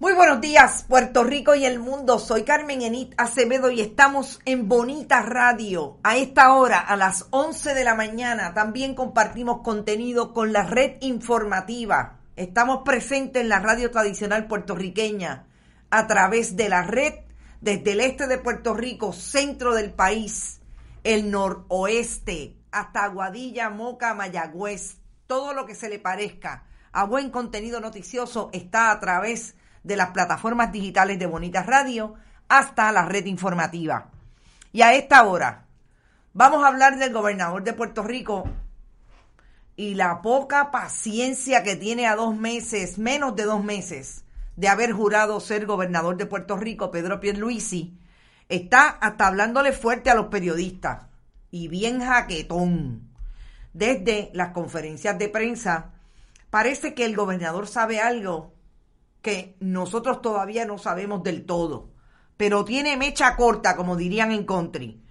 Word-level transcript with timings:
Muy 0.00 0.12
buenos 0.12 0.40
días, 0.40 0.84
Puerto 0.88 1.24
Rico 1.24 1.54
y 1.54 1.66
el 1.66 1.80
mundo. 1.80 2.18
Soy 2.18 2.44
Carmen 2.44 2.82
Enit 2.82 3.14
Acevedo 3.16 3.70
y 3.70 3.80
estamos 3.80 4.40
en 4.44 4.68
Bonita 4.68 5.22
Radio. 5.22 5.98
A 6.02 6.16
esta 6.16 6.54
hora, 6.54 6.78
a 6.78 6.96
las 6.96 7.26
11 7.30 7.74
de 7.74 7.84
la 7.84 7.94
mañana, 7.94 8.54
también 8.54 8.94
compartimos 8.94 9.62
contenido 9.62 10.32
con 10.32 10.52
la 10.52 10.62
red 10.62 10.98
informativa. 11.00 12.20
Estamos 12.36 12.82
presentes 12.84 13.42
en 13.42 13.48
la 13.48 13.58
radio 13.58 13.90
tradicional 13.90 14.46
puertorriqueña 14.46 15.46
a 15.90 16.06
través 16.06 16.56
de 16.56 16.68
la 16.68 16.82
red 16.82 17.14
desde 17.60 17.92
el 17.92 18.00
este 18.00 18.28
de 18.28 18.38
Puerto 18.38 18.74
Rico, 18.74 19.12
centro 19.12 19.74
del 19.74 19.90
país, 19.90 20.60
el 21.02 21.30
noroeste, 21.30 22.57
hasta 22.72 23.04
Aguadilla, 23.04 23.70
Moca, 23.70 24.14
Mayagüez, 24.14 24.98
todo 25.26 25.52
lo 25.52 25.66
que 25.66 25.74
se 25.74 25.88
le 25.88 25.98
parezca 25.98 26.64
a 26.92 27.04
buen 27.04 27.30
contenido 27.30 27.80
noticioso 27.80 28.50
está 28.52 28.90
a 28.90 29.00
través 29.00 29.54
de 29.84 29.96
las 29.96 30.10
plataformas 30.10 30.72
digitales 30.72 31.18
de 31.18 31.26
Bonita 31.26 31.62
Radio 31.62 32.14
hasta 32.48 32.90
la 32.92 33.04
red 33.04 33.26
informativa. 33.26 34.10
Y 34.72 34.82
a 34.82 34.94
esta 34.94 35.24
hora 35.24 35.66
vamos 36.32 36.64
a 36.64 36.68
hablar 36.68 36.98
del 36.98 37.12
gobernador 37.12 37.62
de 37.62 37.72
Puerto 37.72 38.02
Rico 38.02 38.48
y 39.76 39.94
la 39.94 40.22
poca 40.22 40.70
paciencia 40.70 41.62
que 41.62 41.76
tiene 41.76 42.06
a 42.06 42.16
dos 42.16 42.36
meses, 42.36 42.98
menos 42.98 43.36
de 43.36 43.44
dos 43.44 43.62
meses, 43.62 44.24
de 44.56 44.68
haber 44.68 44.92
jurado 44.92 45.38
ser 45.40 45.66
gobernador 45.66 46.16
de 46.16 46.26
Puerto 46.26 46.56
Rico, 46.56 46.90
Pedro 46.90 47.20
Pierluisi, 47.20 47.96
está 48.48 48.88
hasta 48.88 49.28
hablándole 49.28 49.72
fuerte 49.72 50.10
a 50.10 50.14
los 50.14 50.26
periodistas 50.26 51.07
y 51.50 51.68
bien 51.68 52.00
jaquetón. 52.00 53.08
Desde 53.72 54.30
las 54.32 54.50
conferencias 54.50 55.18
de 55.18 55.28
prensa, 55.28 55.92
parece 56.50 56.94
que 56.94 57.04
el 57.04 57.16
gobernador 57.16 57.66
sabe 57.66 58.00
algo 58.00 58.54
que 59.22 59.56
nosotros 59.60 60.22
todavía 60.22 60.64
no 60.64 60.78
sabemos 60.78 61.22
del 61.22 61.44
todo, 61.44 61.90
pero 62.36 62.64
tiene 62.64 62.96
mecha 62.96 63.36
corta, 63.36 63.76
como 63.76 63.96
dirían 63.96 64.32
en 64.32 64.44
country. 64.44 65.02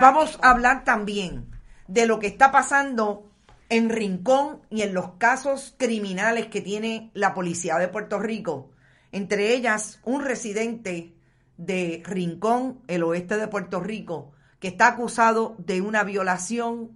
Vamos 0.00 0.38
a 0.42 0.50
hablar 0.50 0.84
también 0.84 1.50
de 1.86 2.06
lo 2.06 2.18
que 2.18 2.26
está 2.26 2.50
pasando 2.50 3.30
en 3.68 3.88
Rincón 3.88 4.60
y 4.68 4.82
en 4.82 4.92
los 4.92 5.12
casos 5.12 5.74
criminales 5.78 6.48
que 6.48 6.60
tiene 6.60 7.10
la 7.14 7.32
policía 7.32 7.78
de 7.78 7.88
Puerto 7.88 8.18
Rico, 8.18 8.70
entre 9.12 9.54
ellas 9.54 10.00
un 10.04 10.22
residente 10.22 11.14
de 11.56 12.02
Rincón, 12.04 12.82
el 12.88 13.02
oeste 13.02 13.36
de 13.36 13.48
Puerto 13.48 13.80
Rico, 13.80 14.32
que 14.62 14.68
está 14.68 14.86
acusado 14.86 15.56
de 15.58 15.80
una 15.80 16.04
violación 16.04 16.92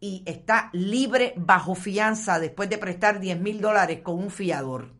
y 0.00 0.24
está 0.26 0.70
libre 0.72 1.34
bajo 1.36 1.76
fianza 1.76 2.40
después 2.40 2.68
de 2.68 2.78
prestar 2.78 3.20
10 3.20 3.38
mil 3.38 3.60
dólares 3.60 4.00
con 4.02 4.18
un 4.18 4.28
fiador. 4.28 4.92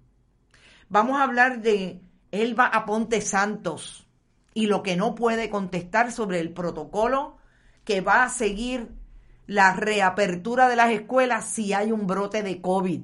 Vamos 0.88 1.18
a 1.18 1.24
hablar 1.24 1.62
de 1.62 2.00
Elba 2.30 2.66
Aponte 2.66 3.20
Santos 3.20 4.06
y 4.54 4.66
lo 4.66 4.84
que 4.84 4.94
no 4.94 5.16
puede 5.16 5.50
contestar 5.50 6.12
sobre 6.12 6.38
el 6.38 6.52
protocolo 6.52 7.38
que 7.82 8.02
va 8.02 8.22
a 8.22 8.28
seguir 8.28 8.92
la 9.48 9.72
reapertura 9.72 10.68
de 10.68 10.76
las 10.76 10.92
escuelas 10.92 11.44
si 11.44 11.72
hay 11.72 11.90
un 11.90 12.06
brote 12.06 12.44
de 12.44 12.60
COVID. 12.60 13.00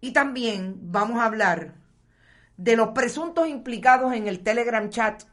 Y 0.00 0.12
también 0.12 0.78
vamos 0.80 1.18
a 1.18 1.24
hablar 1.24 1.74
de 2.56 2.76
los 2.76 2.90
presuntos 2.90 3.48
implicados 3.48 4.12
en 4.12 4.28
el 4.28 4.44
Telegram 4.44 4.88
chat 4.90 5.24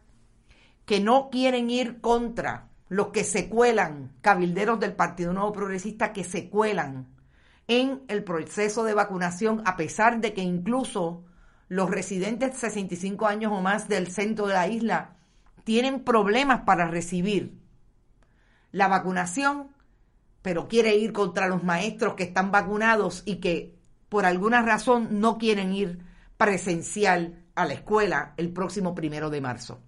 que 0.92 1.00
no 1.00 1.30
quieren 1.30 1.70
ir 1.70 2.02
contra 2.02 2.68
los 2.90 3.12
que 3.12 3.24
se 3.24 3.48
cuelan, 3.48 4.12
cabilderos 4.20 4.78
del 4.78 4.92
Partido 4.92 5.32
Nuevo 5.32 5.54
Progresista 5.54 6.12
que 6.12 6.26
se 6.26 6.50
cuelan 6.50 7.08
en 7.70 8.02
el 8.10 8.26
proceso 8.26 8.84
de 8.84 8.94
vacunación, 8.94 9.62
a 9.64 9.78
pesar 9.78 10.20
de 10.20 10.34
que 10.34 10.42
incluso 10.42 11.24
los 11.70 11.90
residentes 11.90 12.52
de 12.52 12.58
65 12.58 13.26
años 13.26 13.54
o 13.54 13.62
más 13.62 13.88
del 13.88 14.12
centro 14.12 14.48
de 14.48 14.54
la 14.54 14.68
isla 14.68 15.16
tienen 15.64 16.04
problemas 16.04 16.64
para 16.64 16.88
recibir 16.88 17.58
la 18.74 18.90
vacunación, 18.90 19.70
pero 20.42 20.68
quiere 20.68 20.98
ir 20.98 21.14
contra 21.14 21.48
los 21.48 21.64
maestros 21.64 22.16
que 22.16 22.24
están 22.24 22.52
vacunados 22.52 23.24
y 23.26 23.38
que 23.38 23.80
por 24.10 24.26
alguna 24.26 24.62
razón 24.62 25.22
no 25.22 25.38
quieren 25.38 25.72
ir 25.72 26.00
presencial 26.36 27.46
a 27.56 27.66
la 27.66 27.76
escuela 27.76 28.34
el 28.36 28.52
próximo 28.52 28.94
primero 28.94 29.30
de 29.30 29.40
marzo. 29.40 29.82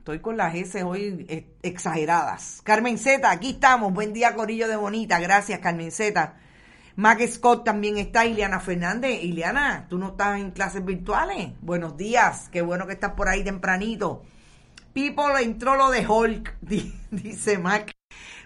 Estoy 0.01 0.17
con 0.17 0.35
las 0.35 0.55
S 0.55 0.83
hoy 0.83 1.27
eh, 1.29 1.45
exageradas. 1.61 2.61
Carmen 2.63 2.97
Z, 2.97 3.29
aquí 3.29 3.51
estamos. 3.51 3.93
Buen 3.93 4.13
día, 4.13 4.33
Corillo 4.33 4.67
de 4.67 4.75
Bonita. 4.75 5.19
Gracias, 5.19 5.59
Carmen 5.59 5.91
Z. 5.91 6.33
Mac 6.95 7.21
Scott 7.27 7.63
también 7.63 7.99
está. 7.99 8.25
Ileana 8.25 8.59
Fernández. 8.59 9.23
Ileana, 9.23 9.85
¿tú 9.91 9.99
no 9.99 10.09
estás 10.09 10.39
en 10.39 10.49
clases 10.49 10.83
virtuales? 10.83 11.51
Buenos 11.61 11.97
días. 11.97 12.49
Qué 12.51 12.63
bueno 12.63 12.87
que 12.87 12.93
estás 12.93 13.11
por 13.11 13.29
ahí 13.29 13.43
tempranito. 13.43 14.23
People 14.91 15.39
entró 15.39 15.75
lo 15.75 15.91
de 15.91 16.07
Hulk, 16.07 16.57
dice 17.11 17.59
Mac. 17.59 17.91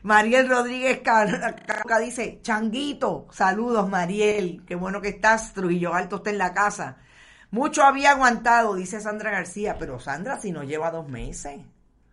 Mariel 0.03 0.49
Rodríguez 0.49 0.99
Caca 0.99 1.99
dice, 1.99 2.39
Changuito, 2.41 3.27
saludos 3.31 3.89
Mariel, 3.89 4.61
qué 4.67 4.75
bueno 4.75 5.01
que 5.01 5.09
estás, 5.09 5.53
Trujillo 5.53 5.95
Alto 5.95 6.17
está 6.17 6.29
en 6.31 6.37
la 6.37 6.53
casa. 6.53 6.97
Mucho 7.55 7.83
había 7.83 8.11
aguantado, 8.11 8.75
dice 8.75 8.99
Sandra 8.99 9.31
García, 9.31 9.77
pero 9.79 9.97
Sandra, 9.97 10.37
si 10.37 10.51
nos 10.51 10.67
lleva 10.67 10.91
dos 10.91 11.07
meses. 11.07 11.61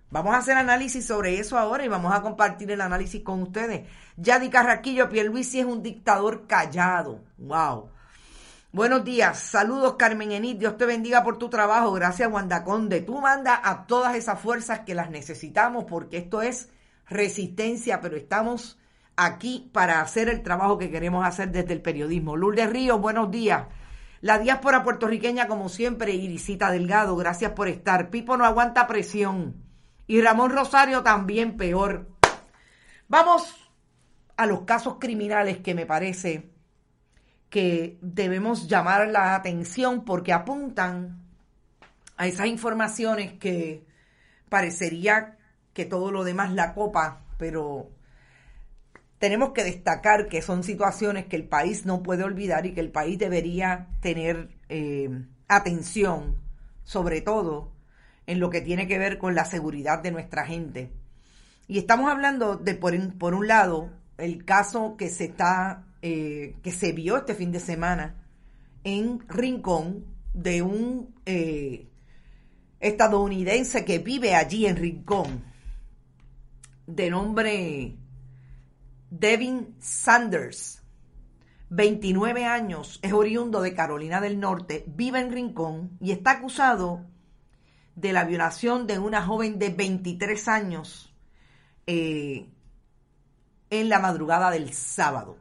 Vamos 0.08 0.34
a 0.34 0.38
hacer 0.38 0.56
análisis 0.56 1.04
sobre 1.04 1.40
eso 1.40 1.58
ahora 1.58 1.84
y 1.84 1.88
vamos 1.88 2.14
a 2.14 2.22
compartir 2.22 2.70
el 2.70 2.80
análisis 2.80 3.24
con 3.24 3.42
ustedes. 3.42 3.88
Yadi 4.16 4.50
Carraquillo, 4.50 5.08
Pierluisi 5.08 5.58
es 5.58 5.66
un 5.66 5.82
dictador 5.82 6.46
callado. 6.46 7.24
Wow. 7.38 7.90
Buenos 8.70 9.04
días, 9.04 9.36
saludos 9.40 9.96
Carmen 9.98 10.30
Enid, 10.30 10.58
Dios 10.58 10.76
te 10.76 10.86
bendiga 10.86 11.24
por 11.24 11.38
tu 11.38 11.50
trabajo, 11.50 11.90
gracias 11.90 12.30
Wanda 12.30 12.62
Conde. 12.62 13.00
Tú 13.00 13.20
manda 13.20 13.60
a 13.64 13.88
todas 13.88 14.14
esas 14.14 14.38
fuerzas 14.38 14.82
que 14.86 14.94
las 14.94 15.10
necesitamos 15.10 15.86
porque 15.88 16.18
esto 16.18 16.40
es 16.40 16.68
resistencia, 17.08 18.00
pero 18.00 18.16
estamos 18.16 18.78
aquí 19.16 19.68
para 19.72 20.02
hacer 20.02 20.28
el 20.28 20.44
trabajo 20.44 20.78
que 20.78 20.92
queremos 20.92 21.26
hacer 21.26 21.50
desde 21.50 21.72
el 21.72 21.82
periodismo. 21.82 22.36
Lourdes 22.36 22.70
Ríos, 22.70 23.00
buenos 23.00 23.28
días. 23.32 23.64
La 24.22 24.38
diáspora 24.38 24.84
puertorriqueña, 24.84 25.48
como 25.48 25.68
siempre, 25.68 26.12
Irisita 26.12 26.70
Delgado, 26.70 27.16
gracias 27.16 27.52
por 27.52 27.66
estar. 27.66 28.08
Pipo 28.08 28.36
no 28.36 28.44
aguanta 28.44 28.86
presión. 28.86 29.56
Y 30.06 30.20
Ramón 30.20 30.52
Rosario 30.52 31.02
también 31.02 31.56
peor. 31.56 32.08
Vamos 33.08 33.52
a 34.36 34.46
los 34.46 34.60
casos 34.60 34.98
criminales 35.00 35.58
que 35.58 35.74
me 35.74 35.86
parece 35.86 36.52
que 37.50 37.98
debemos 38.00 38.68
llamar 38.68 39.08
la 39.08 39.34
atención 39.34 40.04
porque 40.04 40.32
apuntan 40.32 41.20
a 42.16 42.28
esas 42.28 42.46
informaciones 42.46 43.32
que 43.32 43.84
parecería 44.48 45.36
que 45.72 45.84
todo 45.84 46.12
lo 46.12 46.22
demás 46.22 46.52
la 46.52 46.74
copa, 46.74 47.22
pero 47.38 47.90
tenemos 49.22 49.52
que 49.52 49.62
destacar 49.62 50.26
que 50.26 50.42
son 50.42 50.64
situaciones 50.64 51.26
que 51.26 51.36
el 51.36 51.44
país 51.44 51.86
no 51.86 52.02
puede 52.02 52.24
olvidar 52.24 52.66
y 52.66 52.74
que 52.74 52.80
el 52.80 52.90
país 52.90 53.20
debería 53.20 53.86
tener 54.00 54.48
eh, 54.68 55.08
atención, 55.46 56.38
sobre 56.82 57.20
todo 57.20 57.70
en 58.26 58.40
lo 58.40 58.50
que 58.50 58.60
tiene 58.60 58.88
que 58.88 58.98
ver 58.98 59.18
con 59.18 59.36
la 59.36 59.44
seguridad 59.44 60.02
de 60.02 60.10
nuestra 60.10 60.44
gente. 60.44 60.90
Y 61.68 61.78
estamos 61.78 62.10
hablando 62.10 62.56
de, 62.56 62.74
por, 62.74 63.16
por 63.16 63.34
un 63.34 63.46
lado, 63.46 63.90
el 64.18 64.44
caso 64.44 64.96
que 64.96 65.08
se 65.08 65.26
está, 65.26 65.84
eh, 66.02 66.56
que 66.64 66.72
se 66.72 66.90
vio 66.90 67.16
este 67.16 67.36
fin 67.36 67.52
de 67.52 67.60
semana 67.60 68.26
en 68.82 69.20
Rincón 69.28 70.04
de 70.34 70.62
un 70.62 71.14
eh, 71.26 71.86
estadounidense 72.80 73.84
que 73.84 74.00
vive 74.00 74.34
allí 74.34 74.66
en 74.66 74.74
Rincón, 74.74 75.44
de 76.88 77.08
nombre 77.08 77.98
Devin 79.14 79.76
Sanders, 79.78 80.82
29 81.68 82.46
años, 82.46 82.98
es 83.02 83.12
oriundo 83.12 83.60
de 83.60 83.74
Carolina 83.74 84.22
del 84.22 84.40
Norte, 84.40 84.84
vive 84.86 85.20
en 85.20 85.30
Rincón 85.30 85.98
y 86.00 86.12
está 86.12 86.30
acusado 86.30 87.04
de 87.94 88.14
la 88.14 88.24
violación 88.24 88.86
de 88.86 88.98
una 88.98 89.20
joven 89.20 89.58
de 89.58 89.68
23 89.68 90.48
años 90.48 91.14
eh, 91.86 92.48
en 93.68 93.88
la 93.90 93.98
madrugada 93.98 94.50
del 94.50 94.72
sábado. 94.72 95.36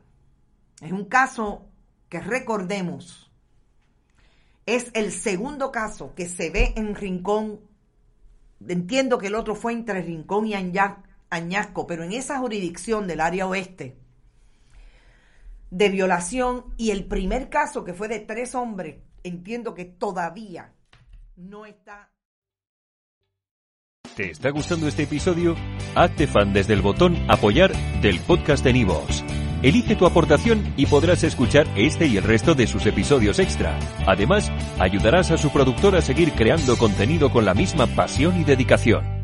Es 0.82 0.92
un 0.92 1.06
caso 1.06 1.66
que 2.10 2.20
recordemos 2.20 3.32
es 4.66 4.92
el 4.96 5.14
segundo 5.14 5.72
caso 5.72 6.14
que 6.14 6.28
se 6.28 6.50
ve 6.50 6.74
en 6.76 6.94
Rincón. 6.94 7.62
Entiendo 8.68 9.18
que 9.18 9.28
el 9.28 9.36
otro 9.36 9.56
fue 9.56 9.72
entre 9.72 10.02
Rincón 10.02 10.46
y 10.46 10.56
Añasco, 11.32 11.88
pero 11.88 12.04
en 12.04 12.12
esa 12.12 12.38
jurisdicción 12.38 13.08
del 13.08 13.22
área 13.22 13.48
oeste 13.48 13.98
de 15.72 15.90
violación 15.90 16.66
y 16.78 16.92
el 16.92 17.06
primer 17.06 17.50
caso 17.50 17.84
que 17.84 17.94
fue 17.94 18.08
de 18.08 18.20
tres 18.20 18.54
hombres, 18.54 18.98
entiendo 19.24 19.74
que 19.74 19.86
todavía 19.86 20.74
no 21.38 21.66
está. 21.66 22.12
¿Te 24.16 24.30
está 24.30 24.50
gustando 24.50 24.90
este 24.90 25.04
episodio? 25.04 25.56
Hazte 25.96 26.28
fan 26.28 26.52
desde 26.52 26.74
el 26.74 26.82
botón 26.82 27.16
apoyar 27.30 27.72
del 28.02 28.20
podcast 28.20 28.64
de 28.64 28.74
Nivos. 28.74 29.24
Elige 29.64 29.96
tu 29.96 30.06
aportación 30.06 30.74
y 30.76 30.88
podrás 30.88 31.24
escuchar 31.24 31.68
este 31.78 32.08
y 32.08 32.18
el 32.18 32.24
resto 32.24 32.54
de 32.54 32.68
sus 32.68 32.86
episodios 32.86 33.40
extra. 33.40 33.80
Además, 34.06 34.52
ayudarás 34.80 35.32
a 35.32 35.38
su 35.38 35.52
productor 35.52 35.96
a 35.96 36.02
seguir 36.02 36.34
creando 36.34 36.78
contenido 36.78 37.32
con 37.32 37.46
la 37.46 37.54
misma 37.54 37.88
pasión 37.88 38.42
y 38.42 38.44
dedicación. 38.44 39.21